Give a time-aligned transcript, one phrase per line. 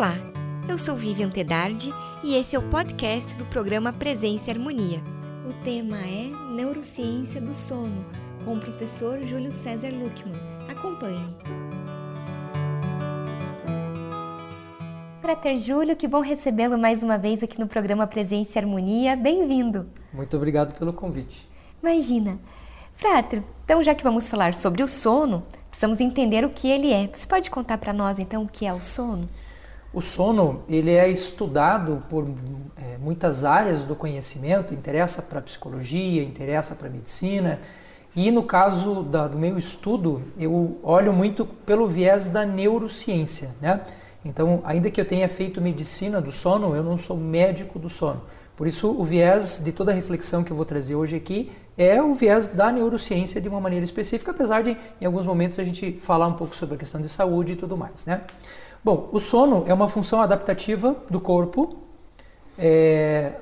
[0.00, 0.16] Olá,
[0.66, 1.92] eu sou Vivian Tedardi
[2.24, 4.98] e esse é o podcast do programa Presença e Harmonia.
[5.46, 8.06] O tema é Neurociência do Sono,
[8.42, 10.40] com o professor Júlio César Luckman.
[10.70, 11.36] Acompanhe.
[15.20, 19.14] Frater Júlio, que bom recebê-lo mais uma vez aqui no programa Presença e Harmonia.
[19.16, 19.86] Bem-vindo.
[20.14, 21.46] Muito obrigado pelo convite.
[21.82, 22.38] Imagina.
[22.94, 27.06] Frater, então já que vamos falar sobre o sono, precisamos entender o que ele é.
[27.06, 29.28] Você pode contar para nós então o que é o sono?
[29.92, 32.24] O sono ele é estudado por
[32.76, 37.58] é, muitas áreas do conhecimento, interessa para psicologia, interessa para medicina,
[38.14, 43.50] e no caso da, do meu estudo, eu olho muito pelo viés da neurociência.
[43.60, 43.80] Né?
[44.24, 48.22] Então, ainda que eu tenha feito medicina do sono, eu não sou médico do sono.
[48.56, 52.00] Por isso, o viés de toda a reflexão que eu vou trazer hoje aqui é
[52.02, 55.92] o viés da neurociência de uma maneira específica, apesar de, em alguns momentos, a gente
[55.92, 58.04] falar um pouco sobre a questão de saúde e tudo mais.
[58.04, 58.20] Né?
[58.82, 61.76] Bom, o sono é uma função adaptativa do corpo.
[62.56, 63.34] É,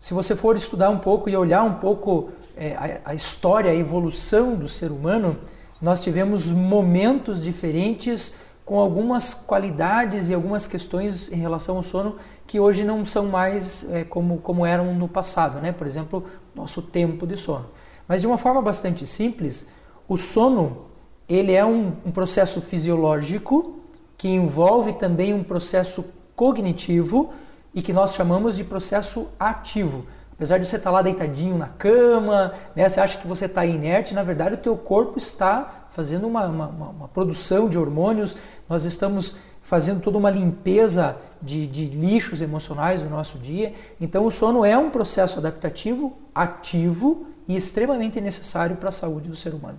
[0.00, 3.74] se você for estudar um pouco e olhar um pouco é, a, a, história, a
[3.74, 5.36] evolução do ser humano,
[5.80, 12.58] nós tivemos momentos diferentes com algumas qualidades e algumas questões em relação ao sono que
[12.58, 15.70] hoje não são mais é, como, como eram no passado, né?
[15.70, 17.66] Por exemplo, nosso tempo de sono.
[18.06, 19.68] Mas de uma forma bastante simples,
[20.08, 20.86] o sono
[21.28, 23.77] ele é um, um processo fisiológico
[24.18, 27.32] que envolve também um processo cognitivo
[27.72, 30.06] e que nós chamamos de processo ativo.
[30.32, 34.14] Apesar de você estar lá deitadinho na cama, né, você acha que você está inerte,
[34.14, 38.36] na verdade o teu corpo está fazendo uma, uma, uma, produção de hormônios,
[38.68, 43.74] nós estamos fazendo toda uma limpeza de, de lixos emocionais do nosso dia.
[44.00, 49.36] Então o sono é um processo adaptativo, ativo e extremamente necessário para a saúde do
[49.36, 49.78] ser humano.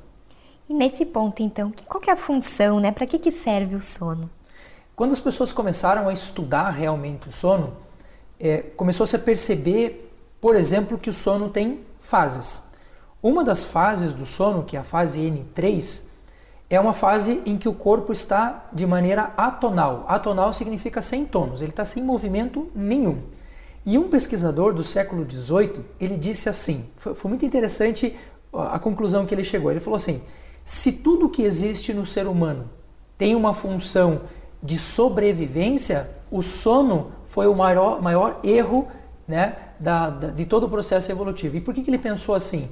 [0.69, 2.91] E nesse ponto, então, qual que é a função, né?
[2.91, 4.29] Para que, que serve o sono?
[4.95, 7.73] Quando as pessoas começaram a estudar realmente o sono,
[8.39, 12.69] é, começou-se a perceber, por exemplo, que o sono tem fases.
[13.21, 16.05] Uma das fases do sono, que é a fase N3,
[16.69, 20.05] é uma fase em que o corpo está de maneira atonal.
[20.07, 23.23] Atonal significa sem tonos, ele está sem movimento nenhum.
[23.83, 28.15] E um pesquisador do século XVIII, ele disse assim, foi, foi muito interessante
[28.53, 29.71] a conclusão que ele chegou.
[29.71, 30.21] Ele falou assim,
[30.69, 32.69] se tudo que existe no ser humano
[33.17, 34.21] tem uma função
[34.61, 38.87] de sobrevivência, o sono foi o maior, maior erro
[39.27, 41.57] né, da, da, de todo o processo evolutivo.
[41.57, 42.69] E por que, que ele pensou assim?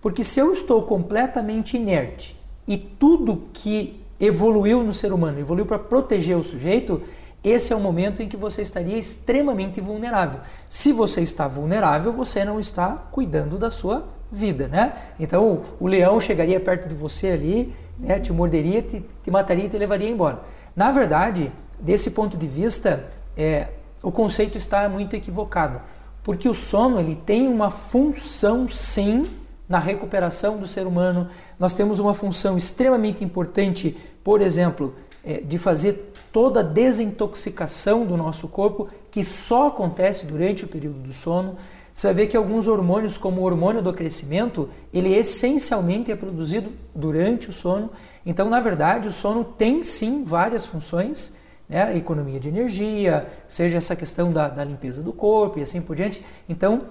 [0.00, 5.80] Porque se eu estou completamente inerte e tudo que evoluiu no ser humano evoluiu para
[5.80, 7.02] proteger o sujeito,
[7.42, 10.38] esse é o momento em que você estaria extremamente vulnerável.
[10.68, 14.94] Se você está vulnerável, você não está cuidando da sua vida, né?
[15.18, 19.68] Então o leão chegaria perto de você ali, né, te morderia, te, te mataria e
[19.68, 20.40] te levaria embora.
[20.74, 23.68] Na verdade, desse ponto de vista, é,
[24.02, 25.80] o conceito está muito equivocado,
[26.22, 29.26] porque o sono ele tem uma função sim
[29.68, 31.28] na recuperação do ser humano.
[31.58, 38.16] Nós temos uma função extremamente importante, por exemplo, é, de fazer toda a desintoxicação do
[38.16, 41.56] nosso corpo, que só acontece durante o período do sono.
[42.00, 46.72] Você vai ver que alguns hormônios, como o hormônio do crescimento, ele essencialmente é produzido
[46.94, 47.90] durante o sono.
[48.24, 51.36] Então, na verdade, o sono tem sim várias funções,
[51.68, 51.94] né?
[51.94, 56.24] economia de energia, seja essa questão da, da limpeza do corpo e assim por diante.
[56.48, 56.84] Então,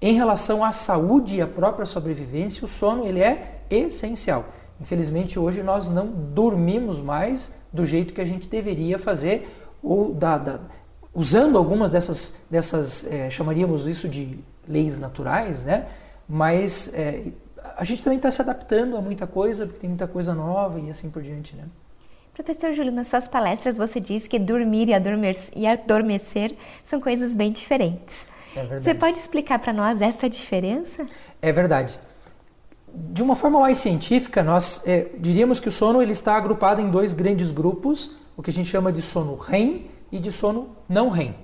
[0.00, 4.44] em relação à saúde e à própria sobrevivência, o sono ele é essencial.
[4.80, 10.38] Infelizmente, hoje nós não dormimos mais do jeito que a gente deveria fazer, ou da,
[10.38, 10.60] da
[11.12, 15.86] usando algumas dessas, dessas é, chamaríamos isso de leis naturais, né?
[16.28, 17.32] mas é,
[17.76, 20.90] a gente também está se adaptando a muita coisa, porque tem muita coisa nova e
[20.90, 21.54] assim por diante.
[21.54, 21.64] Né?
[22.34, 27.34] Professor Júlio, nas suas palestras você diz que dormir e adormecer, e adormecer são coisas
[27.34, 28.26] bem diferentes.
[28.54, 28.84] É verdade.
[28.84, 31.06] Você pode explicar para nós essa diferença?
[31.40, 32.00] É verdade.
[32.94, 36.90] De uma forma mais científica, nós é, diríamos que o sono ele está agrupado em
[36.90, 41.08] dois grandes grupos, o que a gente chama de sono REM e de sono não
[41.08, 41.34] REM.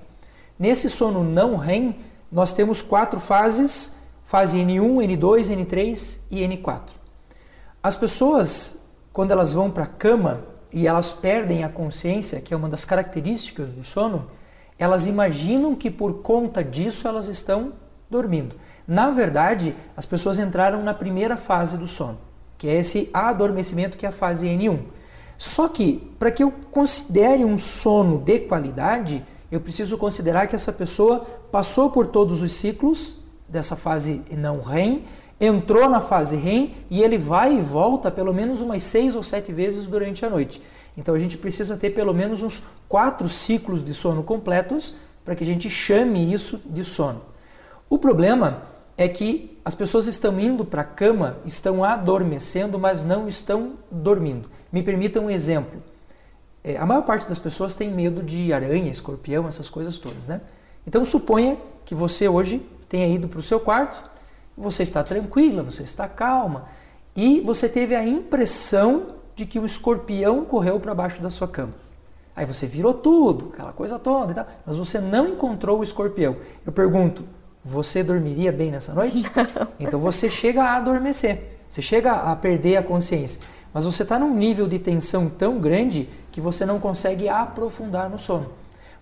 [0.59, 1.95] Nesse sono não REM,
[2.31, 6.91] nós temos quatro fases, fase N1, N2, N3 e N4.
[7.83, 10.41] As pessoas, quando elas vão para a cama
[10.73, 14.27] e elas perdem a consciência, que é uma das características do sono,
[14.79, 17.73] elas imaginam que por conta disso elas estão
[18.11, 18.57] dormindo.
[18.87, 22.19] Na verdade, as pessoas entraram na primeira fase do sono,
[22.57, 24.81] que é esse adormecimento, que é a fase N1.
[25.37, 30.73] Só que, para que eu considere um sono de qualidade, eu preciso considerar que essa
[30.73, 33.19] pessoa passou por todos os ciclos
[33.49, 35.05] dessa fase não REM,
[35.41, 39.53] entrou na fase REM e ele vai e volta pelo menos umas seis ou sete
[39.53, 40.61] vezes durante a noite.
[40.97, 45.45] Então a gente precisa ter pelo menos uns quatro ciclos de sono completos para que
[45.45, 47.23] a gente chame isso de sono.
[47.89, 48.63] O problema
[48.97, 54.51] é que as pessoas estão indo para a cama, estão adormecendo, mas não estão dormindo.
[54.73, 55.83] Me permita um exemplo.
[56.63, 60.41] É, a maior parte das pessoas tem medo de aranha, escorpião, essas coisas todas, né?
[60.87, 64.03] Então suponha que você hoje tenha ido para o seu quarto,
[64.57, 66.67] você está tranquila, você está calma
[67.15, 71.75] e você teve a impressão de que o escorpião correu para baixo da sua cama.
[72.35, 76.37] Aí você virou tudo, aquela coisa toda e tal, mas você não encontrou o escorpião.
[76.65, 77.25] Eu pergunto,
[77.65, 79.23] você dormiria bem nessa noite?
[79.37, 79.69] Não.
[79.79, 83.41] Então você chega a adormecer, você chega a perder a consciência,
[83.73, 88.19] mas você está num nível de tensão tão grande que você não consegue aprofundar no
[88.19, 88.51] sono.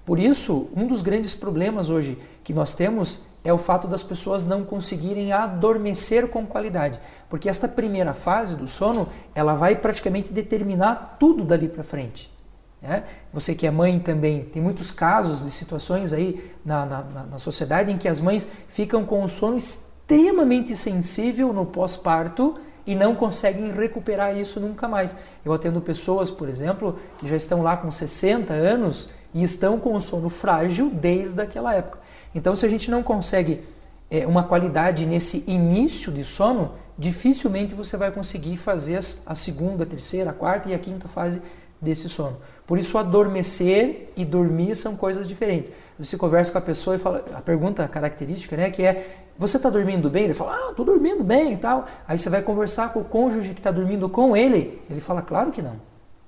[0.04, 4.44] Por isso, um dos grandes problemas hoje que nós temos é o fato das pessoas
[4.44, 11.16] não conseguirem adormecer com qualidade, porque esta primeira fase do sono ela vai praticamente determinar
[11.18, 12.32] tudo dali para frente.
[12.80, 13.04] Né?
[13.32, 17.90] Você que é mãe também, tem muitos casos de situações aí na, na, na sociedade
[17.90, 23.72] em que as mães ficam com o sono extremamente sensível no pós-parto e não conseguem
[23.72, 25.16] recuperar isso nunca mais.
[25.44, 29.94] Eu atendo pessoas, por exemplo, que já estão lá com 60 anos e estão com
[29.94, 31.98] o sono frágil desde aquela época.
[32.34, 33.64] Então, se a gente não consegue
[34.10, 39.86] é, uma qualidade nesse início de sono, dificilmente você vai conseguir fazer a segunda, a
[39.86, 41.42] terceira, a quarta e a quinta fase
[41.80, 42.36] desse sono.
[42.66, 45.70] Por isso, adormecer e dormir são coisas diferentes.
[45.98, 49.70] Você conversa com a pessoa e fala, a pergunta característica, né, que é: você está
[49.70, 50.24] dormindo bem?
[50.24, 51.86] Ele fala, ah, estou dormindo bem e tal.
[52.08, 54.82] Aí você vai conversar com o cônjuge que está dormindo com ele.
[54.90, 55.76] Ele fala, claro que não.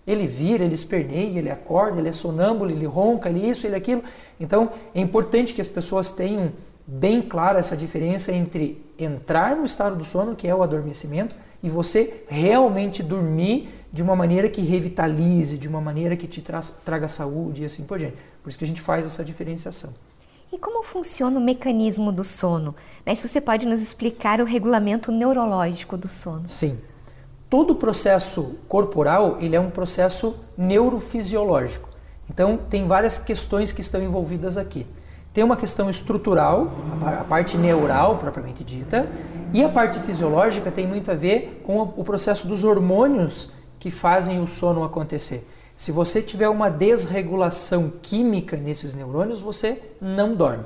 [0.06, 4.02] Ele vira, ele esperneia, ele acorda, ele é sonâmbulo, ele ronca, ele isso, ele aquilo.
[4.40, 6.50] Então, é importante que as pessoas tenham
[6.86, 11.68] bem clara essa diferença entre entrar no estado do sono, que é o adormecimento, e
[11.68, 17.08] você realmente dormir de uma maneira que revitalize, de uma maneira que te tra traga
[17.08, 18.16] saúde e assim por diante.
[18.42, 19.92] Por isso que a gente faz essa diferenciação.
[20.52, 22.74] E como funciona o mecanismo do sono?
[23.04, 26.48] Né, se você pode nos explicar o regulamento neurológico do sono.
[26.48, 26.78] Sim.
[27.50, 31.88] Todo processo corporal ele é um processo neurofisiológico.
[32.30, 34.86] Então tem várias questões que estão envolvidas aqui.
[35.32, 39.08] Tem uma questão estrutural, a parte neural propriamente dita,
[39.52, 44.42] e a parte fisiológica tem muito a ver com o processo dos hormônios que fazem
[44.42, 45.46] o sono acontecer.
[45.76, 50.64] Se você tiver uma desregulação química nesses neurônios, você não dorme.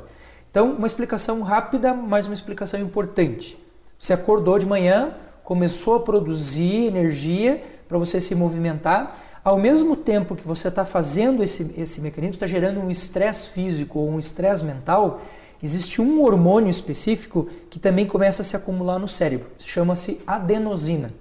[0.51, 3.59] Então, uma explicação rápida, mas uma explicação importante.
[3.99, 5.15] Você acordou de manhã,
[5.45, 11.43] começou a produzir energia para você se movimentar, ao mesmo tempo que você está fazendo
[11.43, 15.21] esse, esse mecanismo, está gerando um estresse físico ou um estresse mental,
[15.61, 19.49] existe um hormônio específico que também começa a se acumular no cérebro.
[19.59, 21.13] Chama-se adenosina.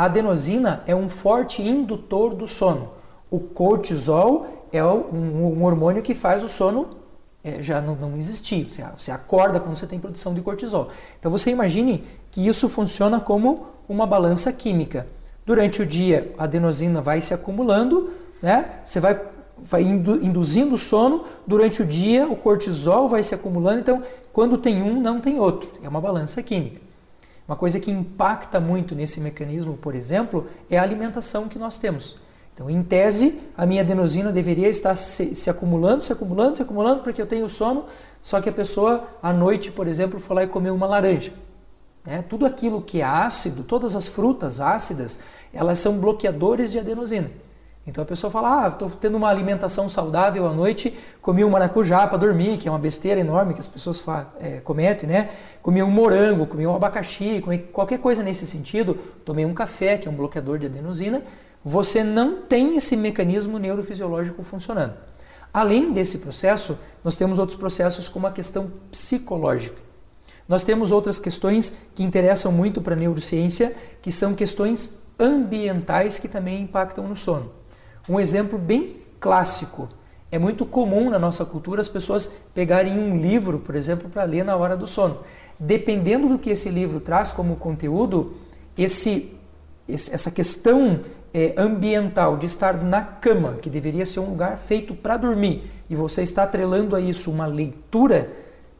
[0.00, 2.92] A adenosina é um forte indutor do sono.
[3.30, 6.96] O cortisol é um, hormônio que faz o sono
[7.44, 8.64] é, já não, não, existir.
[8.64, 10.88] Você, você acorda quando você tem produção de cortisol.
[11.18, 15.06] Então você imagine que isso funciona como uma balança química.
[15.44, 18.10] Durante o dia, a adenosina vai se acumulando,
[18.40, 18.76] né?
[18.82, 19.20] Você vai,
[19.58, 21.26] vai indu, induzindo sono.
[21.46, 23.80] Durante o dia, o cortisol vai se acumulando.
[23.80, 24.02] Então,
[24.32, 25.70] quando tem um, não tem outro.
[25.82, 26.88] É uma balança química.
[27.50, 32.16] Uma coisa que impacta muito nesse mecanismo, por exemplo, é a alimentação que nós temos.
[32.54, 37.02] Então, em tese, a minha adenosina deveria estar se, se, acumulando, se acumulando, se acumulando,
[37.02, 37.86] porque eu tenho sono,
[38.22, 41.32] só que a pessoa, à noite, por exemplo, foi lá e comeu uma laranja.
[42.04, 42.22] Né?
[42.22, 45.18] Tudo aquilo que é ácido, todas as frutas ácidas,
[45.52, 47.32] elas são bloqueadores de adenosina.
[47.90, 52.06] Então a pessoa fala, ah, estou tendo uma alimentação saudável à noite, comi um maracujá
[52.06, 54.02] para dormir, que é uma besteira enorme que as pessoas
[54.38, 55.30] é, cometem, né?
[55.60, 58.94] Comi um morango, comi um abacaxi, comi qualquer coisa nesse sentido,
[59.24, 61.22] tomei um café, que é um bloqueador de adenosina,
[61.64, 64.94] você não tem esse mecanismo neurofisiológico funcionando.
[65.52, 69.76] Além desse processo, nós temos outros processos como a questão psicológica.
[70.48, 76.28] Nós temos outras questões que interessam muito para a neurociência, que são questões ambientais que
[76.28, 77.59] também impactam no sono.
[78.08, 79.88] Um exemplo bem clássico.
[80.32, 84.44] É muito comum na nossa cultura as pessoas pegarem um livro, por exemplo, para ler
[84.44, 85.18] na hora do sono.
[85.58, 88.34] Dependendo do que esse livro traz como conteúdo,
[88.78, 89.36] esse,
[89.88, 91.00] essa questão
[91.34, 95.96] é, ambiental de estar na cama, que deveria ser um lugar feito para dormir, e
[95.96, 98.30] você está atrelando a isso uma leitura,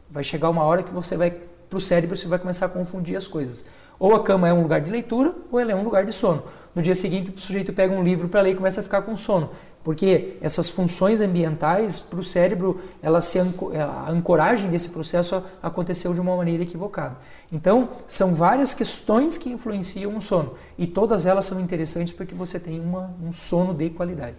[0.09, 1.33] vai chegar uma hora que você vai
[1.71, 3.65] para o cérebro você vai começar a confundir as coisas.
[3.97, 6.43] Ou a cama é um lugar de leitura, ou ela é um lugar de sono.
[6.73, 9.15] No dia seguinte, o sujeito pega um livro para ler e começa a ficar com
[9.17, 9.49] sono.
[9.83, 16.19] Porque essas funções ambientais para o cérebro, ela se a ancoragem desse processo aconteceu de
[16.19, 17.17] uma maneira equivocada.
[17.51, 20.53] Então, são várias questões que influenciam o sono.
[20.77, 24.37] E todas elas são interessantes para que você tenha uma, um sono de qualidade.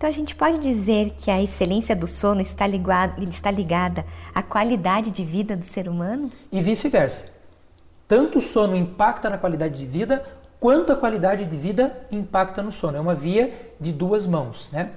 [0.00, 4.42] Então a gente pode dizer que a excelência do sono está, ligado, está ligada à
[4.42, 6.30] qualidade de vida do ser humano?
[6.50, 7.34] E vice-versa.
[8.08, 10.24] Tanto o sono impacta na qualidade de vida,
[10.60, 12.98] quanto a qualidade de vida impacta no sono.
[12.98, 14.70] É uma via de duas mãos.
[14.70, 14.90] Né?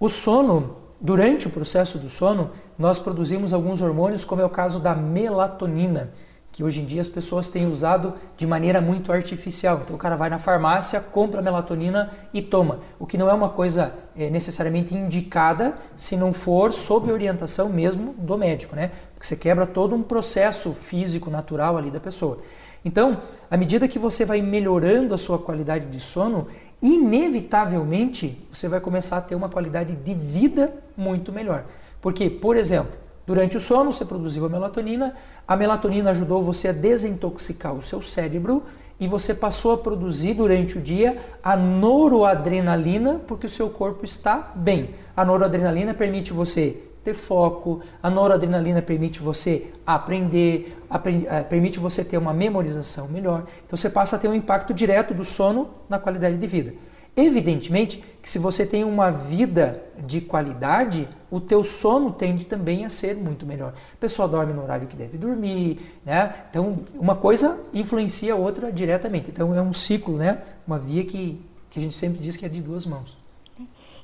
[0.00, 4.78] O sono, durante o processo do sono, nós produzimos alguns hormônios, como é o caso
[4.78, 6.10] da melatonina
[6.52, 9.80] que hoje em dia as pessoas têm usado de maneira muito artificial.
[9.82, 13.48] Então o cara vai na farmácia, compra melatonina e toma, o que não é uma
[13.48, 18.90] coisa é, necessariamente indicada se não for sob orientação mesmo do médico, né?
[19.14, 22.38] Porque você quebra todo um processo físico natural ali da pessoa.
[22.84, 26.48] Então, à medida que você vai melhorando a sua qualidade de sono,
[26.80, 31.64] inevitavelmente você vai começar a ter uma qualidade de vida muito melhor.
[32.00, 35.14] Porque, por exemplo, Durante o sono, você produziu a melatonina,
[35.46, 38.64] a melatonina ajudou você a desintoxicar o seu cérebro
[38.98, 44.52] e você passou a produzir durante o dia a noradrenalina porque o seu corpo está
[44.54, 44.90] bem.
[45.16, 52.04] A noradrenalina permite você ter foco, a noradrenalina permite você aprender, aprend, eh, permite você
[52.04, 53.46] ter uma memorização melhor.
[53.66, 56.74] Então você passa a ter um impacto direto do sono na qualidade de vida.
[57.16, 62.90] Evidentemente que se você tem uma vida de qualidade, o teu sono tende também a
[62.90, 63.74] ser muito melhor.
[63.94, 66.32] A pessoa dorme no horário que deve dormir, né?
[66.48, 69.30] Então, uma coisa influencia a outra diretamente.
[69.30, 70.38] Então, é um ciclo, né?
[70.66, 73.21] Uma via que, que a gente sempre diz que é de duas mãos.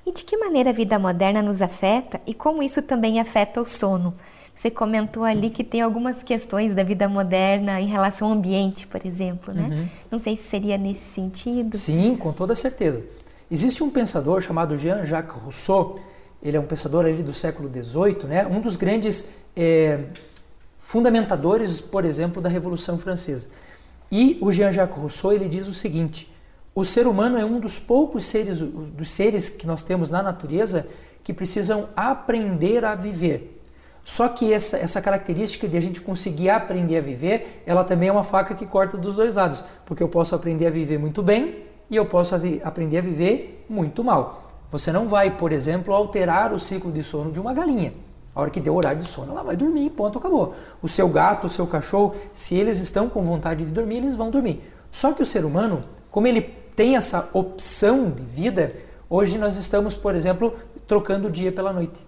[0.09, 3.67] E de que maneira a vida moderna nos afeta e como isso também afeta o
[3.67, 4.15] sono?
[4.55, 9.05] Você comentou ali que tem algumas questões da vida moderna em relação ao ambiente, por
[9.05, 9.69] exemplo, né?
[9.71, 9.88] Uhum.
[10.12, 11.77] Não sei se seria nesse sentido.
[11.77, 13.05] Sim, com toda certeza.
[13.50, 16.00] Existe um pensador chamado Jean-Jacques Rousseau,
[16.43, 18.47] ele é um pensador ali do século XVIII, né?
[18.47, 20.05] um dos grandes é,
[20.79, 23.49] fundamentadores, por exemplo, da Revolução Francesa.
[24.11, 26.31] E o Jean-Jacques Rousseau ele diz o seguinte:
[26.75, 30.87] o ser humano é um dos poucos seres, dos seres que nós temos na natureza
[31.25, 33.61] que precisam aprender a viver.
[34.05, 38.13] Só que essa, essa característica de a gente conseguir aprender a viver, ela também é
[38.13, 41.65] uma faca que corta dos dois lados, porque eu posso aprender a viver muito bem
[41.91, 42.35] e eu posso
[42.65, 44.51] aprender a viver muito mal.
[44.71, 47.93] Você não vai, por exemplo, alterar o ciclo de sono de uma galinha.
[48.35, 50.55] A hora que deu horário de sono, ela vai dormir ponto, acabou.
[50.81, 54.31] O seu gato, o seu cachorro, se eles estão com vontade de dormir, eles vão
[54.31, 54.63] dormir.
[54.93, 58.73] Só que o ser humano, como ele tem essa opção de vida,
[59.11, 60.55] hoje nós estamos, por exemplo,
[60.87, 62.01] trocando o dia pela noite.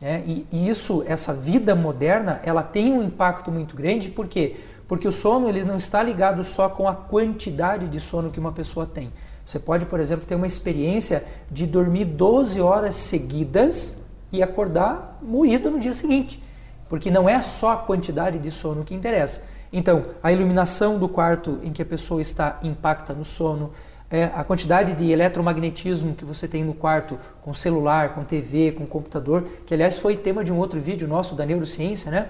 [0.00, 4.56] É, e, e, isso, essa vida moderna, ela tem um impacto muito grande, por quê?
[4.88, 8.50] Porque o sono ele não está ligado só com a quantidade de sono que uma
[8.50, 9.12] pessoa tem.
[9.44, 15.70] Você pode, por exemplo, ter uma experiência de dormir 12 horas seguidas e acordar moído
[15.70, 16.42] no dia seguinte,
[16.88, 19.48] porque não é só a quantidade de sono que interessa.
[19.70, 23.70] Então, a iluminação do quarto em que a pessoa está impacta no sono,
[24.10, 28.86] é, a quantidade de eletromagnetismo que você tem no quarto com celular, com TV, com
[28.86, 32.28] computador, que aliás foi tema de um outro vídeo nosso da neurociência, né?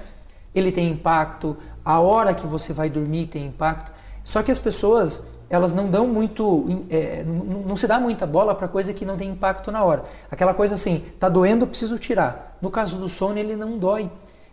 [0.55, 3.93] Ele tem impacto, a hora que você vai dormir tem impacto.
[4.25, 8.55] Só que as pessoas elas não dão muito, é, não, não, se dá muita bola
[8.55, 10.05] para coisa que não tem impacto na hora.
[10.31, 12.59] Aquela coisa assim, tá doendo, preciso tirar.
[12.61, 14.11] No caso do sono ele não dói.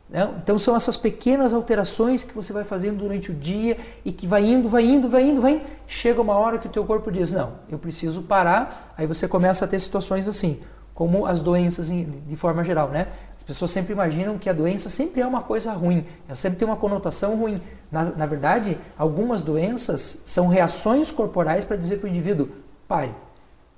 [0.10, 0.30] Né?
[0.42, 4.46] Então são essas pequenas alterações que você vai fazendo durante o dia e que vai
[4.46, 5.62] indo, vai indo, vai indo, vai indo.
[5.88, 8.94] Chega uma hora que o teu corpo diz, não, eu preciso parar.
[8.98, 10.62] Aí você começa a ter situações assim,
[10.94, 13.08] como as doenças de forma geral, né?
[13.36, 16.68] As pessoas sempre imaginam que a doença sempre é uma coisa ruim, ela sempre tem
[16.68, 17.62] uma conotação ruim.
[17.92, 22.48] Na, na verdade, algumas doenças são reações corporais para dizer para o indivíduo,
[22.88, 23.12] pare,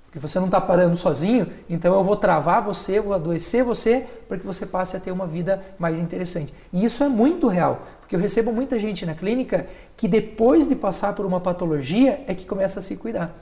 [0.08, 4.38] porque você não está parando sozinho, então eu vou travar você, vou adoecer você para
[4.38, 6.52] que você passe a ter uma vida mais interessante.
[6.72, 9.66] E isso é muito real, porque eu recebo muita gente na clínica
[9.98, 13.34] que depois de passar por uma patologia é que começa a se cuidar.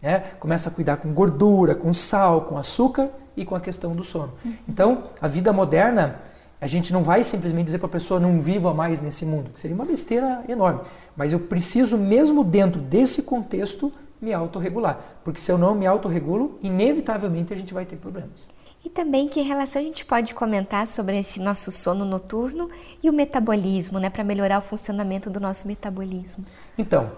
[0.00, 0.24] Né?
[0.40, 4.32] Começa a cuidar com gordura, com sal, com açúcar e com a questão do sono.
[4.42, 4.54] Uhum.
[4.66, 6.20] Então, a vida moderna,
[6.58, 9.60] a gente não vai simplesmente dizer para a pessoa não viva mais nesse mundo, que
[9.60, 10.80] seria uma besteira enorme.
[11.14, 14.98] Mas eu preciso, mesmo dentro desse contexto, me autorregular.
[15.22, 18.48] Porque se eu não me autorregulo, inevitavelmente a gente vai ter problemas.
[18.84, 22.68] E também que relação a gente pode comentar sobre esse nosso sono noturno
[23.02, 26.44] e o metabolismo, né, para melhorar o funcionamento do nosso metabolismo.
[26.76, 27.10] Então,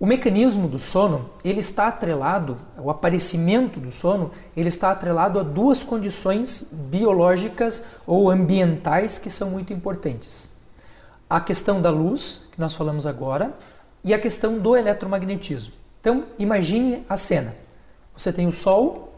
[0.00, 5.42] o mecanismo do sono, ele está atrelado, o aparecimento do sono, ele está atrelado a
[5.42, 10.50] duas condições biológicas ou ambientais que são muito importantes.
[11.28, 13.54] A questão da luz, que nós falamos agora,
[14.02, 15.74] e a questão do eletromagnetismo.
[16.00, 17.54] Então, imagine a cena.
[18.16, 19.10] Você tem o Sol,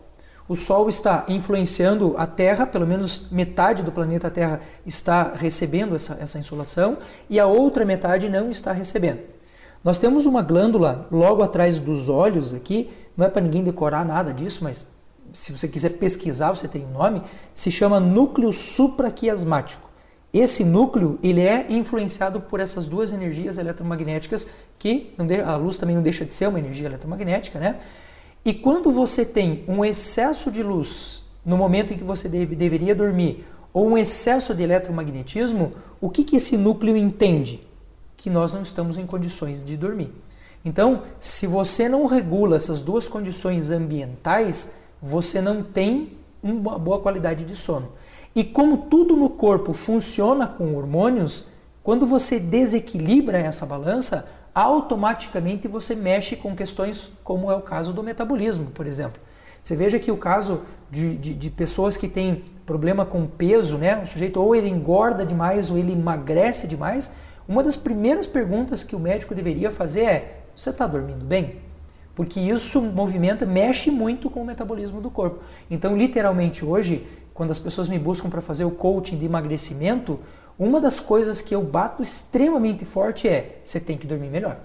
[0.48, 6.18] o Sol está influenciando a Terra, pelo menos metade do planeta Terra está recebendo essa,
[6.20, 6.98] essa insolação
[7.30, 9.20] e a outra metade não está recebendo.
[9.84, 14.32] Nós temos uma glândula logo atrás dos olhos aqui, não é para ninguém decorar nada
[14.32, 14.86] disso, mas
[15.32, 17.22] se você quiser pesquisar, você tem um nome,
[17.54, 19.91] se chama núcleo supraquiasmático.
[20.32, 24.48] Esse núcleo ele é influenciado por essas duas energias eletromagnéticas
[24.78, 25.12] que
[25.44, 27.80] a luz também não deixa de ser uma energia eletromagnética, né?
[28.44, 32.94] E quando você tem um excesso de luz no momento em que você deve, deveria
[32.94, 37.60] dormir ou um excesso de eletromagnetismo, o que, que esse núcleo entende?
[38.16, 40.12] Que nós não estamos em condições de dormir.
[40.64, 47.44] Então, se você não regula essas duas condições ambientais, você não tem uma boa qualidade
[47.44, 47.92] de sono.
[48.34, 51.48] E como tudo no corpo funciona com hormônios,
[51.82, 58.02] quando você desequilibra essa balança, automaticamente você mexe com questões como é o caso do
[58.02, 59.20] metabolismo, por exemplo.
[59.60, 64.02] Você veja que o caso de, de, de pessoas que têm problema com peso, né?
[64.02, 67.12] O sujeito ou ele engorda demais ou ele emagrece demais.
[67.46, 71.60] Uma das primeiras perguntas que o médico deveria fazer é: você está dormindo bem?
[72.14, 75.40] Porque isso movimenta, mexe muito com o metabolismo do corpo.
[75.70, 80.20] Então, literalmente hoje, quando as pessoas me buscam para fazer o coaching de emagrecimento,
[80.58, 84.58] uma das coisas que eu bato extremamente forte é: você tem que dormir melhor.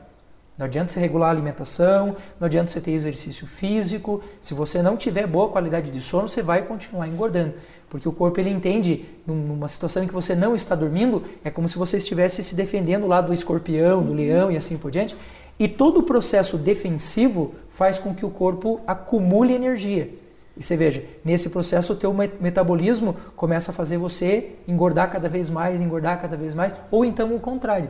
[0.57, 4.24] Não adianta você regular a alimentação, não adianta você ter exercício físico.
[4.41, 7.53] Se você não tiver boa qualidade de sono, você vai continuar engordando.
[7.88, 11.69] Porque o corpo ele entende, numa situação em que você não está dormindo, é como
[11.69, 15.15] se você estivesse se defendendo lá do escorpião, do leão e assim por diante.
[15.59, 20.09] E todo o processo defensivo faz com que o corpo acumule energia.
[20.57, 25.49] E você veja, nesse processo o teu metabolismo começa a fazer você engordar cada vez
[25.49, 27.89] mais, engordar cada vez mais, ou então o contrário.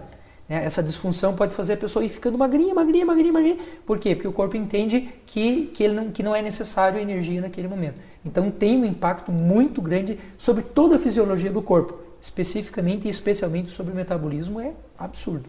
[0.49, 0.65] Né?
[0.65, 3.57] Essa disfunção pode fazer a pessoa ir ficando magrinha, magrinha, magrinha, magrinha.
[3.85, 4.15] Por quê?
[4.15, 7.95] Porque o corpo entende que, que, ele não, que não é necessário energia naquele momento.
[8.25, 13.71] Então tem um impacto muito grande sobre toda a fisiologia do corpo, especificamente e especialmente
[13.71, 15.45] sobre o metabolismo, é absurdo.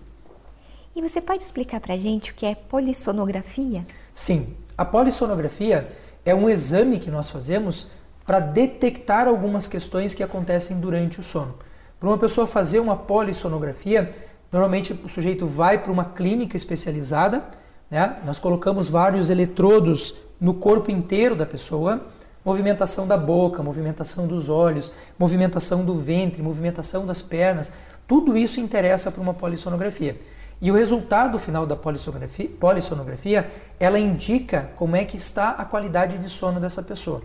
[0.95, 3.85] E você pode explicar para a gente o que é polissonografia?
[4.15, 5.89] Sim, a polissonografia
[6.25, 7.89] é um exame que nós fazemos
[8.27, 11.55] para detectar algumas questões que acontecem durante o sono.
[11.99, 14.13] Para uma pessoa fazer uma polissonografia,
[14.53, 17.43] normalmente o sujeito vai para uma clínica especializada,
[17.91, 18.19] né?
[18.25, 22.07] nós colocamos vários eletrodos no corpo inteiro da pessoa,
[22.45, 27.73] movimentação da boca, movimentação dos olhos, movimentação do ventre, movimentação das pernas,
[28.07, 30.19] tudo isso interessa para uma polissonografia.
[30.61, 36.19] E o resultado final da polissonografia, polissonografia, ela indica como é que está a qualidade
[36.19, 37.23] de sono dessa pessoa.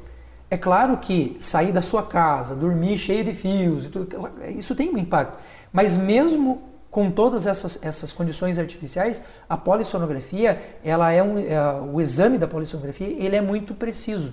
[0.51, 3.89] É claro que sair da sua casa, dormir cheio de fios,
[4.49, 5.39] isso tem um impacto.
[5.71, 11.99] Mas mesmo com todas essas, essas condições artificiais, a polissonografia, ela é, um, é o
[11.99, 14.31] exame da polissonografia, ele é muito preciso.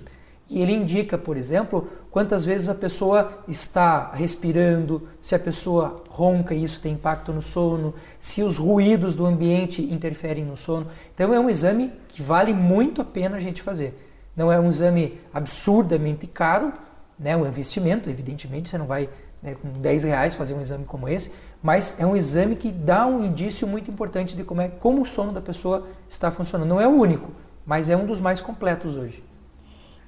[0.51, 6.53] E ele indica, por exemplo, quantas vezes a pessoa está respirando, se a pessoa ronca
[6.53, 10.87] e isso tem impacto no sono, se os ruídos do ambiente interferem no sono.
[11.15, 13.97] Então é um exame que vale muito a pena a gente fazer.
[14.35, 16.73] Não é um exame absurdamente caro,
[17.17, 17.37] né?
[17.37, 19.07] um investimento, evidentemente, você não vai
[19.41, 21.31] né, com 10 reais fazer um exame como esse,
[21.63, 25.05] mas é um exame que dá um indício muito importante de como, é, como o
[25.05, 26.67] sono da pessoa está funcionando.
[26.67, 27.31] Não é o único,
[27.65, 29.30] mas é um dos mais completos hoje.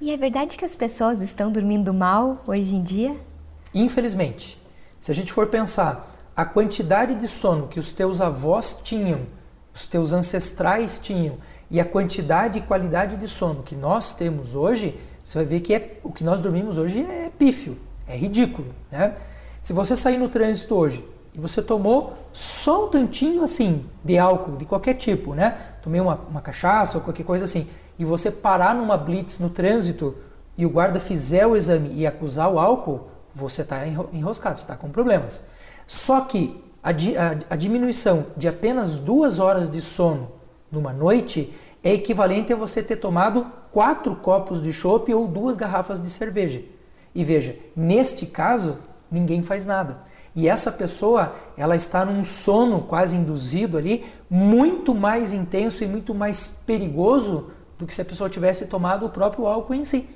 [0.04, 3.16] E é verdade que as pessoas estão dormindo mal hoje em dia?
[3.74, 4.62] Infelizmente.
[5.00, 9.22] Se a gente for pensar a quantidade de sono que os teus avós tinham,
[9.74, 11.38] os teus ancestrais tinham,
[11.72, 15.74] e a quantidade e qualidade de sono que nós temos hoje, você vai ver que
[15.74, 18.76] é, o que nós dormimos hoje é pífio, é ridículo.
[18.92, 19.16] Né?
[19.62, 21.02] Se você sair no trânsito hoje
[21.34, 25.58] e você tomou só um tantinho assim de álcool, de qualquer tipo, né?
[25.82, 30.16] Tomei uma, uma cachaça ou qualquer coisa assim, e você parar numa blitz no trânsito
[30.58, 34.76] e o guarda fizer o exame e acusar o álcool, você está enroscado, você está
[34.76, 35.48] com problemas.
[35.88, 40.32] Só que a, a, a diminuição de apenas duas horas de sono
[40.72, 41.54] numa noite
[41.84, 46.62] é equivalente a você ter tomado quatro copos de chopp ou duas garrafas de cerveja.
[47.14, 48.78] E veja, neste caso,
[49.12, 49.98] ninguém faz nada.
[50.36, 56.16] E essa pessoa, ela está num sono quase induzido ali, muito mais intenso e muito
[56.16, 57.52] mais perigoso
[57.84, 60.10] do que se a pessoa tivesse tomado o próprio álcool em si.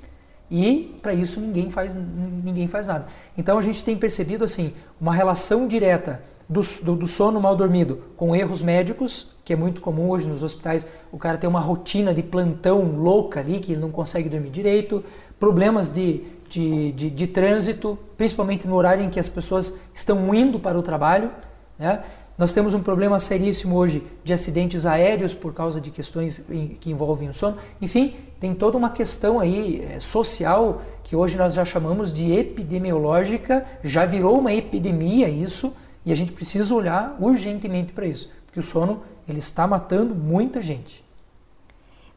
[0.50, 3.06] E para isso ninguém faz, ninguém faz nada.
[3.36, 8.02] Então a gente tem percebido assim uma relação direta do, do, do, sono mal dormido
[8.16, 12.14] com erros médicos, que é muito comum hoje nos hospitais, o cara tem uma rotina
[12.14, 15.04] de plantão louca ali, que ele não consegue dormir direito,
[15.38, 20.58] problemas de, de, de, de trânsito, principalmente no horário em que as pessoas estão indo
[20.58, 21.30] para o trabalho.
[21.78, 22.02] Né?
[22.38, 26.46] Nós temos um problema seríssimo hoje de acidentes aéreos por causa de questões
[26.80, 27.56] que envolvem o sono.
[27.82, 33.66] Enfim, tem toda uma questão aí é, social que hoje nós já chamamos de epidemiológica,
[33.82, 35.74] já virou uma epidemia isso,
[36.06, 40.62] e a gente precisa olhar urgentemente para isso, porque o sono ele está matando muita
[40.62, 41.04] gente.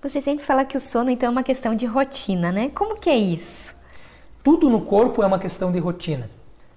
[0.04, 2.70] Você sempre fala que o sono então é uma questão de rotina, né?
[2.70, 3.74] Como que é isso?
[4.44, 6.30] Tudo no corpo é uma questão de rotina.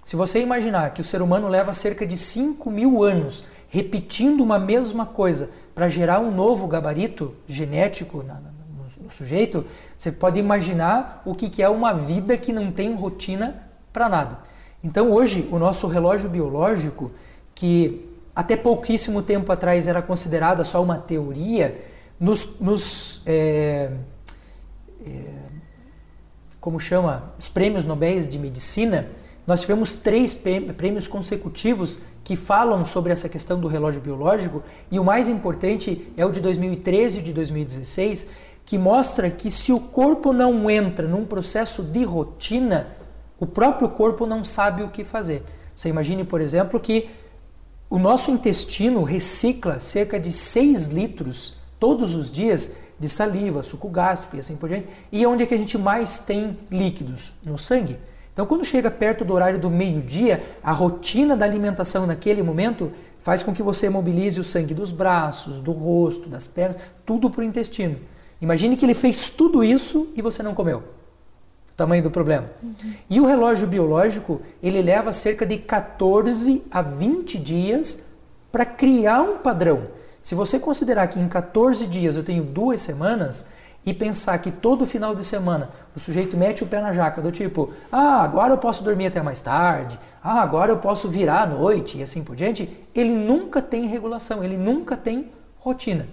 [0.05, 4.59] Se você imaginar que o ser humano leva cerca de 5 mil anos repetindo uma
[4.59, 9.65] mesma coisa para gerar um novo gabarito genético no, sujeito,
[9.97, 14.37] você pode imaginar o que, que é uma vida que não tem rotina para nada.
[14.83, 17.11] Então hoje o nosso relógio biológico,
[17.55, 21.83] que até pouquíssimo tempo atrás era considerada só uma teoria,
[22.19, 23.89] nos, nos é,
[25.03, 25.23] é,
[26.61, 29.09] como chama, os prêmios Nobel de Medicina,
[29.47, 35.03] nós tivemos três prêmios consecutivos que falam sobre essa questão do relógio biológico e o
[35.03, 38.29] mais importante é o de 2013 e de 2016,
[38.65, 42.87] que mostra que se o corpo não entra num processo de rotina,
[43.39, 45.43] o próprio corpo não sabe o que fazer.
[45.75, 47.09] Você imagine, por exemplo, que
[47.87, 54.35] o nosso intestino recicla cerca de 6 litros todos os dias de saliva, suco gástrico
[54.35, 54.87] e assim por diante.
[55.11, 57.33] E onde é que a gente mais tem líquidos?
[57.43, 57.97] No sangue.
[58.35, 63.41] Então, quando chega perto do horário do meio-dia, a rotina da alimentação naquele momento faz
[63.41, 67.43] com que você mobilize o sangue dos braços, do rosto, das pernas, tudo para o
[67.45, 67.97] intestino.
[68.41, 70.79] Imagine que ele fez tudo isso e você não comeu.
[70.79, 72.49] O tamanho do problema.
[72.61, 72.93] Uhum.
[73.09, 78.15] E o relógio biológico, ele leva cerca de 14 a 20 dias
[78.51, 79.87] para criar um padrão.
[80.21, 83.47] Se você considerar que em 14 dias eu tenho duas semanas
[83.85, 87.31] e pensar que todo final de semana o sujeito mete o pé na jaca do
[87.31, 91.45] tipo, ah, agora eu posso dormir até mais tarde, ah, agora eu posso virar à
[91.45, 96.07] noite e assim por diante, ele nunca tem regulação, ele nunca tem rotina.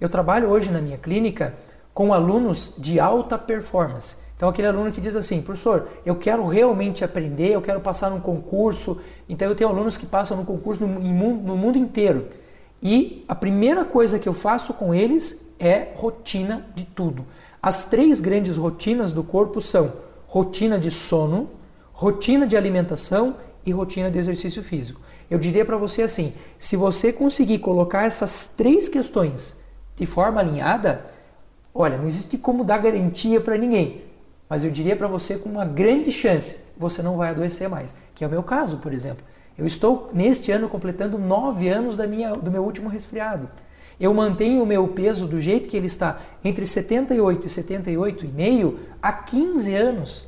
[0.00, 1.54] Eu trabalho hoje na minha clínica
[1.94, 4.18] com alunos de alta performance.
[4.36, 8.20] Então aquele aluno que diz assim, professor, eu quero realmente aprender, eu quero passar num
[8.20, 9.00] concurso.
[9.26, 12.28] Então eu tenho alunos que passam no concurso no, no mundo inteiro.
[12.88, 17.26] E a primeira coisa que eu faço com eles é rotina de tudo.
[17.60, 19.92] As três grandes rotinas do corpo são
[20.28, 21.50] rotina de sono,
[21.92, 25.00] rotina de alimentação e rotina de exercício físico.
[25.28, 29.56] Eu diria para você assim: se você conseguir colocar essas três questões
[29.96, 31.06] de forma alinhada,
[31.74, 34.04] olha, não existe como dar garantia para ninguém,
[34.48, 38.22] mas eu diria para você com uma grande chance, você não vai adoecer mais, que
[38.22, 39.24] é o meu caso, por exemplo.
[39.58, 43.48] Eu estou neste ano completando nove anos da minha, do meu último resfriado.
[43.98, 49.12] Eu mantenho o meu peso do jeito que ele está, entre 78 e 78,5 há
[49.12, 50.26] 15 anos.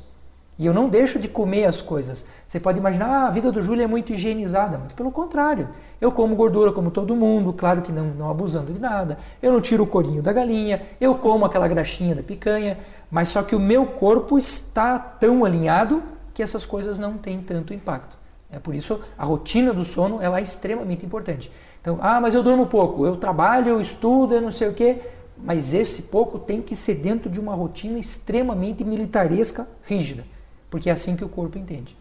[0.59, 2.27] E eu não deixo de comer as coisas.
[2.45, 4.77] Você pode imaginar, ah, a vida do Júlio é muito higienizada.
[4.77, 5.69] Muito pelo contrário.
[6.01, 9.17] Eu como gordura como todo mundo, claro que não, não abusando de nada.
[9.41, 12.77] Eu não tiro o corinho da galinha, eu como aquela graxinha da picanha.
[13.09, 17.73] Mas só que o meu corpo está tão alinhado que essas coisas não têm tanto
[17.73, 18.18] impacto.
[18.51, 21.51] É por isso a rotina do sono ela é extremamente importante.
[21.81, 25.01] Então, ah, mas eu durmo pouco, eu trabalho, eu estudo, eu não sei o quê.
[25.37, 30.25] Mas esse pouco tem que ser dentro de uma rotina extremamente militaresca, rígida,
[30.69, 31.97] porque é assim que o corpo entende.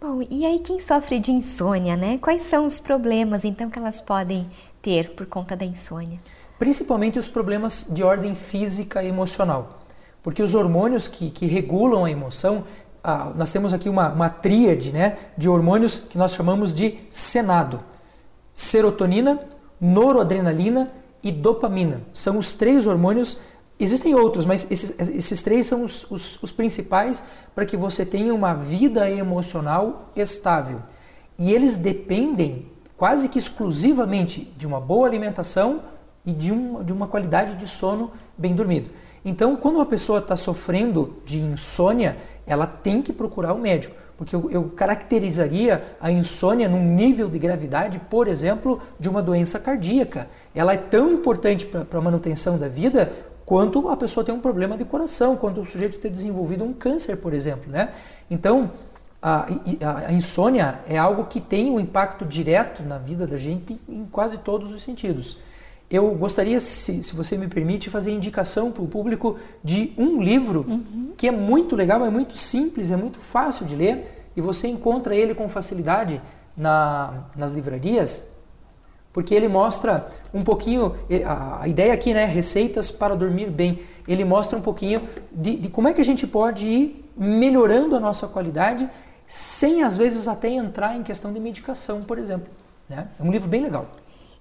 [0.00, 2.18] Bom, e aí quem sofre de insônia, né?
[2.18, 4.48] Quais são os problemas então que elas podem
[4.80, 6.20] ter por conta da insônia?
[6.58, 9.82] Principalmente os problemas de ordem física e emocional,
[10.22, 12.64] porque os hormônios que, que regulam a emoção
[13.04, 17.80] ah, nós temos aqui uma, uma tríade né, de hormônios que nós chamamos de senado.
[18.54, 19.40] Serotonina,
[19.78, 20.90] noradrenalina
[21.22, 22.00] e dopamina.
[22.14, 23.38] São os três hormônios,
[23.78, 28.32] existem outros, mas esses, esses três são os, os, os principais para que você tenha
[28.32, 30.80] uma vida emocional estável.
[31.38, 35.82] E eles dependem quase que exclusivamente de uma boa alimentação
[36.24, 38.88] e de, um, de uma qualidade de sono bem dormido.
[39.24, 43.94] Então, quando uma pessoa está sofrendo de insônia, ela tem que procurar o médico.
[44.16, 49.58] Porque eu, eu caracterizaria a insônia num nível de gravidade, por exemplo, de uma doença
[49.58, 50.28] cardíaca.
[50.54, 53.12] Ela é tão importante para a manutenção da vida
[53.44, 57.16] quanto a pessoa tem um problema de coração, quanto o sujeito ter desenvolvido um câncer,
[57.16, 57.70] por exemplo.
[57.70, 57.92] Né?
[58.30, 58.70] Então,
[59.20, 59.46] a,
[59.82, 64.04] a, a, insônia é algo que tem um impacto direto na vida da gente em
[64.06, 65.38] quase todos os sentidos.
[65.94, 70.66] Eu gostaria, se, se você me permite, fazer indicação para o público de um livro
[70.68, 71.12] uhum.
[71.16, 75.14] que é muito legal, é muito simples, é muito fácil de ler e você encontra
[75.14, 76.20] ele com facilidade
[76.56, 78.32] na, nas livrarias,
[79.12, 80.96] porque ele mostra um pouquinho,
[81.60, 83.78] a, ideia aqui, né, receitas para dormir bem,
[84.08, 88.00] ele mostra um pouquinho de, de como é que a gente pode ir melhorando a
[88.00, 88.90] nossa qualidade
[89.28, 92.48] sem às vezes até entrar em questão de medicação, por exemplo.
[92.88, 93.06] Né?
[93.16, 93.86] É um livro bem legal.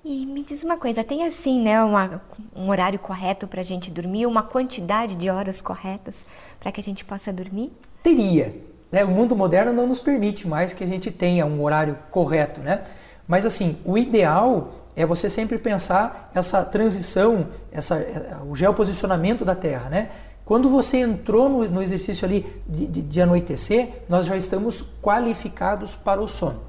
[0.06, 2.22] E me diz uma coisa, tem assim, né, uma,
[2.54, 6.26] um horário correto para a gente dormir, uma quantidade de horas corretas
[6.60, 7.72] para que a gente possa dormir?
[8.04, 8.54] Teria.
[8.92, 9.06] Né?
[9.06, 12.84] O mundo moderno não nos permite mais que a gente tenha um horário correto, né?
[13.26, 19.56] Mas assim, o ideal é você sempre pensar essa transição, essa, é, o geoposicionamento da
[19.56, 20.10] Terra, né?
[20.46, 25.96] Quando você entrou no, no exercício ali de, de, de, anoitecer, nós já estamos qualificados
[25.96, 26.62] para o sono.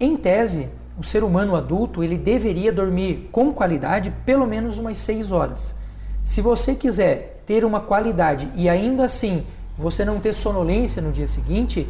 [0.00, 0.68] Em tese,
[1.00, 5.78] o ser humano adulto ele deveria dormir com qualidade pelo menos umas 6 horas.
[6.22, 9.46] Se você quiser ter uma qualidade e ainda assim
[9.78, 11.88] você não ter sonolência no dia seguinte,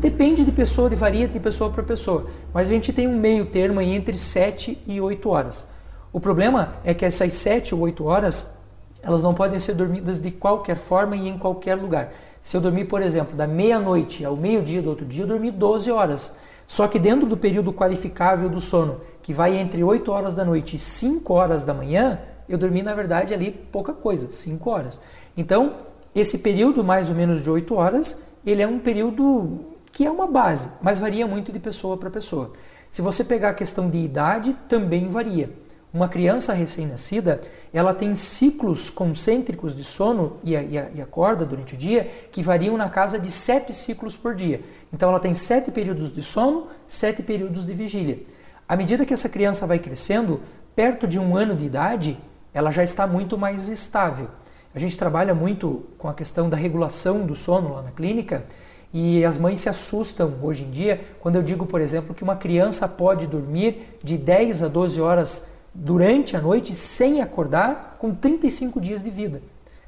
[0.00, 2.26] depende de pessoa, de varia de pessoa para pessoa.
[2.52, 5.68] Mas a gente tem um meio termo entre 7 e 8 horas.
[6.12, 8.58] O problema é que essas 7 ou 8 horas
[9.00, 12.12] elas não podem ser dormidas de qualquer forma e em qualquer lugar.
[12.42, 15.92] Se eu dormir, por exemplo, da meia-noite ao meio-dia do outro dia, eu dormi 12
[15.92, 16.38] horas.
[16.68, 20.76] Só que dentro do período qualificável do sono, que vai entre 8 horas da noite
[20.76, 25.00] e 5 horas da manhã, eu dormi, na verdade, ali pouca coisa, 5 horas.
[25.34, 25.76] Então,
[26.14, 29.60] esse período, mais ou menos de 8 horas, ele é um período
[29.92, 32.52] que é uma base, mas varia muito de pessoa para pessoa.
[32.90, 35.50] Se você pegar a questão de idade, também varia.
[35.92, 37.40] Uma criança recém-nascida,
[37.72, 42.04] ela tem ciclos concêntricos de sono e, a, e, a, e acorda durante o dia
[42.30, 44.62] que variam na casa de sete ciclos por dia.
[44.92, 48.20] Então ela tem sete períodos de sono, sete períodos de vigília.
[48.68, 50.40] À medida que essa criança vai crescendo,
[50.74, 52.18] perto de um ano de idade,
[52.52, 54.28] ela já está muito mais estável.
[54.74, 58.44] A gente trabalha muito com a questão da regulação do sono lá na clínica
[58.92, 62.36] e as mães se assustam hoje em dia quando eu digo, por exemplo, que uma
[62.36, 68.80] criança pode dormir de 10 a 12 horas durante a noite sem acordar com 35
[68.80, 69.42] dias de vida.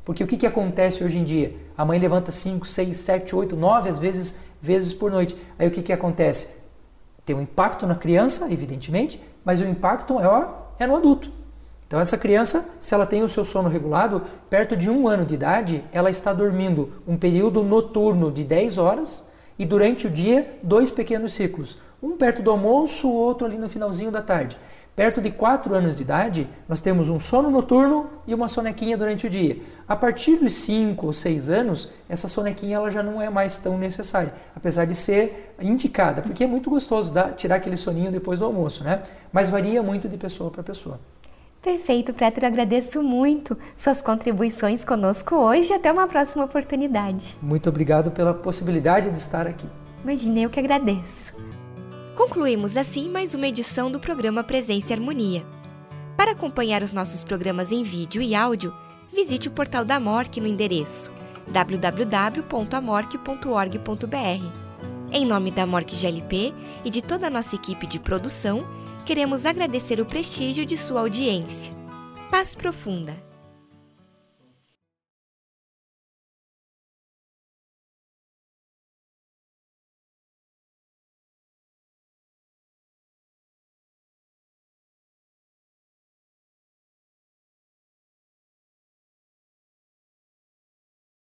[0.04, 1.54] Porque o que, que acontece hoje em dia?
[1.76, 5.37] A mãe levanta 5, 6, 7, 8, 9 às vezes, vezes por noite.
[5.59, 6.61] Aí o que, que acontece?
[7.25, 11.31] Tem um impacto na criança, evidentemente, mas o impacto maior é no adulto.
[11.87, 15.35] Então essa criança, se ela tem o seu sono regulado, perto de um ano de
[15.35, 20.90] idade, ela está dormindo um período noturno de 10 horas e durante o dia dois
[20.90, 21.79] pequenos ciclos.
[22.03, 24.57] Um perto do almoço, o outro ali no finalzinho da tarde.
[25.00, 29.26] Perto de 4 anos de idade, nós temos um sono noturno e uma sonequinha durante
[29.26, 29.56] o dia.
[29.88, 33.78] A partir dos 5 ou 6 anos, essa sonequinha ela já não é mais tão
[33.78, 38.44] necessária, apesar de ser indicada, porque é muito gostoso dar, tirar aquele soninho depois do
[38.44, 39.02] almoço, né?
[39.32, 41.00] Mas varia muito de pessoa para pessoa.
[41.62, 42.44] Perfeito, Prétor.
[42.44, 47.38] Agradeço muito suas contribuições conosco hoje até uma próxima oportunidade.
[47.40, 49.66] Muito obrigado pela possibilidade de estar aqui.
[50.04, 51.32] Imagina, eu que agradeço.
[52.20, 55.42] Concluímos assim mais uma edição do programa Presença e Harmonia.
[56.18, 58.76] Para acompanhar os nossos programas em vídeo e áudio,
[59.11, 61.11] visite o portal da MORC no endereço
[61.48, 64.44] www.amorc.org.br.
[65.11, 66.52] Em nome da MORC GLP
[66.85, 68.66] e de toda a nossa equipe de produção,
[69.06, 71.72] queremos agradecer o prestígio de sua audiência.
[72.30, 73.30] Paz profunda!